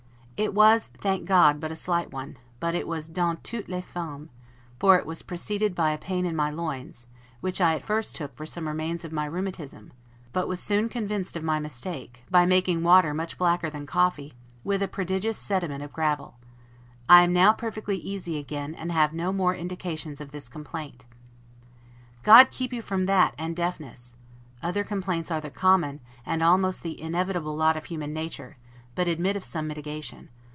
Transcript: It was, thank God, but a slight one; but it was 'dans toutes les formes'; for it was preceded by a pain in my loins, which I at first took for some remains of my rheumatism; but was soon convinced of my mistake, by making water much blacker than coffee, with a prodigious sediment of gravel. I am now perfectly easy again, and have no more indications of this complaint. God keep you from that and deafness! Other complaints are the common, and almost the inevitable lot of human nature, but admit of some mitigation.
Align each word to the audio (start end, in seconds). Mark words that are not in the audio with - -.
It 0.43 0.55
was, 0.55 0.87
thank 0.97 1.25
God, 1.27 1.59
but 1.59 1.71
a 1.71 1.75
slight 1.75 2.09
one; 2.11 2.35
but 2.59 2.73
it 2.73 2.87
was 2.87 3.07
'dans 3.07 3.37
toutes 3.43 3.69
les 3.69 3.81
formes'; 3.83 4.31
for 4.79 4.97
it 4.97 5.05
was 5.05 5.21
preceded 5.21 5.75
by 5.75 5.91
a 5.91 5.99
pain 5.99 6.25
in 6.25 6.35
my 6.35 6.49
loins, 6.49 7.05
which 7.41 7.61
I 7.61 7.75
at 7.75 7.83
first 7.83 8.15
took 8.15 8.35
for 8.35 8.47
some 8.47 8.67
remains 8.67 9.05
of 9.05 9.11
my 9.11 9.25
rheumatism; 9.27 9.93
but 10.33 10.47
was 10.47 10.59
soon 10.59 10.89
convinced 10.89 11.37
of 11.37 11.43
my 11.43 11.59
mistake, 11.59 12.23
by 12.31 12.47
making 12.47 12.81
water 12.81 13.13
much 13.13 13.37
blacker 13.37 13.69
than 13.69 13.85
coffee, 13.85 14.33
with 14.63 14.81
a 14.81 14.87
prodigious 14.87 15.37
sediment 15.37 15.83
of 15.83 15.93
gravel. 15.93 16.39
I 17.07 17.21
am 17.21 17.33
now 17.33 17.53
perfectly 17.53 17.97
easy 17.97 18.39
again, 18.39 18.73
and 18.73 18.91
have 18.91 19.13
no 19.13 19.31
more 19.31 19.53
indications 19.53 20.19
of 20.19 20.31
this 20.31 20.49
complaint. 20.49 21.05
God 22.23 22.49
keep 22.49 22.73
you 22.73 22.81
from 22.81 23.03
that 23.03 23.35
and 23.37 23.55
deafness! 23.55 24.15
Other 24.63 24.83
complaints 24.83 25.29
are 25.29 25.39
the 25.39 25.51
common, 25.51 25.99
and 26.25 26.41
almost 26.41 26.81
the 26.81 26.99
inevitable 26.99 27.55
lot 27.55 27.77
of 27.77 27.85
human 27.85 28.11
nature, 28.11 28.57
but 28.93 29.07
admit 29.07 29.37
of 29.37 29.43
some 29.45 29.67
mitigation. 29.67 30.27